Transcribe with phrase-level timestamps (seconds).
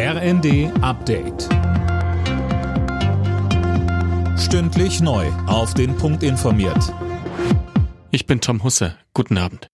[0.00, 1.48] RND Update.
[4.38, 5.26] Stündlich neu.
[5.48, 6.94] Auf den Punkt informiert.
[8.12, 8.94] Ich bin Tom Husse.
[9.12, 9.66] Guten Abend.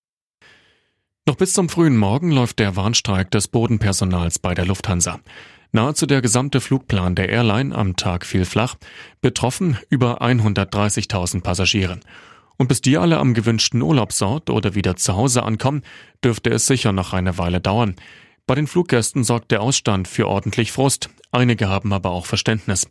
[1.29, 5.21] Noch bis zum frühen Morgen läuft der Warnstreik des Bodenpersonals bei der Lufthansa.
[5.73, 8.77] Nahezu der gesamte Flugplan der Airline am Tag fiel flach.
[9.21, 12.01] Betroffen über 130.000 Passagiere.
[12.57, 15.83] Und bis die alle am gewünschten Urlaubsort oder wieder zu Hause ankommen,
[16.25, 17.97] dürfte es sicher noch eine Weile dauern.
[18.47, 21.09] Bei den Fluggästen sorgt der Ausstand für ordentlich Frust.
[21.33, 22.87] Einige haben aber auch Verständnis.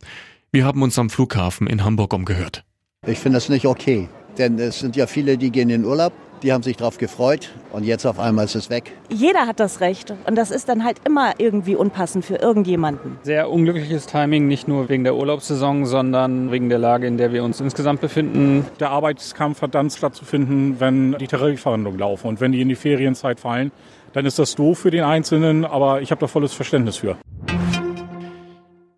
[0.50, 2.64] Wir haben uns am Flughafen in Hamburg umgehört.
[3.06, 6.12] Ich finde das nicht okay, denn es sind ja viele, die gehen in Urlaub,
[6.44, 8.92] die haben sich darauf gefreut und jetzt auf einmal ist es weg.
[9.08, 13.16] Jeder hat das Recht und das ist dann halt immer irgendwie unpassend für irgendjemanden.
[13.22, 17.42] Sehr unglückliches Timing, nicht nur wegen der Urlaubssaison, sondern wegen der Lage, in der wir
[17.42, 18.66] uns insgesamt befinden.
[18.78, 23.40] Der Arbeitskampf hat dann stattzufinden, wenn die Tarifverhandlungen laufen und wenn die in die Ferienzeit
[23.40, 23.72] fallen
[24.14, 27.18] dann ist das doof für den Einzelnen, aber ich habe da volles Verständnis für.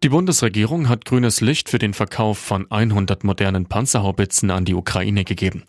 [0.03, 5.25] Die Bundesregierung hat grünes Licht für den Verkauf von 100 modernen Panzerhaubitzen an die Ukraine
[5.25, 5.65] gegeben.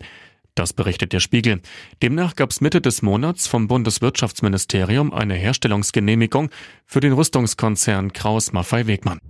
[0.58, 1.60] Das berichtet der Spiegel.
[2.02, 6.50] Demnach gab es Mitte des Monats vom Bundeswirtschaftsministerium eine Herstellungsgenehmigung
[6.84, 9.20] für den Rüstungskonzern Kraus Maffei Wegmann.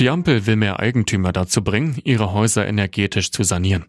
[0.00, 3.84] Die Ampel will mehr Eigentümer dazu bringen, ihre Häuser energetisch zu sanieren.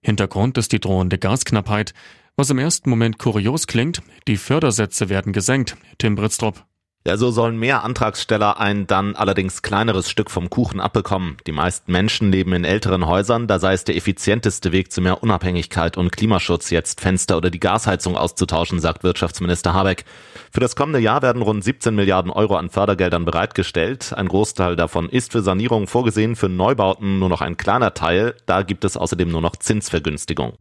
[0.00, 1.94] Hintergrund ist die drohende Gasknappheit.
[2.36, 5.76] Was im ersten Moment kurios klingt, die Fördersätze werden gesenkt.
[5.98, 6.64] Tim Britztrup.
[7.06, 11.38] Ja, so sollen mehr Antragsteller ein dann allerdings kleineres Stück vom Kuchen abbekommen.
[11.46, 15.22] Die meisten Menschen leben in älteren Häusern, da sei es der effizienteste Weg zu mehr
[15.22, 20.04] Unabhängigkeit und Klimaschutz, jetzt Fenster oder die Gasheizung auszutauschen, sagt Wirtschaftsminister Habeck.
[20.52, 24.12] Für das kommende Jahr werden rund 17 Milliarden Euro an Fördergeldern bereitgestellt.
[24.12, 28.34] Ein Großteil davon ist für Sanierung vorgesehen, für Neubauten nur noch ein kleiner Teil.
[28.44, 30.54] Da gibt es außerdem nur noch Zinsvergünstigung.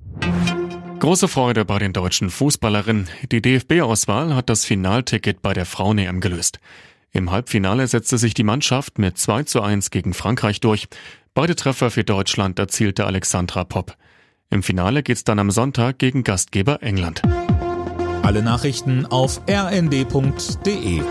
[1.00, 3.08] Große Freude bei den deutschen Fußballerinnen.
[3.32, 6.60] Die DFB-Auswahl hat das Finalticket bei der Frauen-EM gelöst.
[7.12, 10.88] Im Halbfinale setzte sich die Mannschaft mit 2 zu 1 gegen Frankreich durch.
[11.36, 13.96] Beide Treffer für Deutschland erzielte Alexandra Popp.
[14.50, 17.22] Im Finale geht's dann am Sonntag gegen Gastgeber England.
[18.24, 21.02] Alle Nachrichten auf rnd.de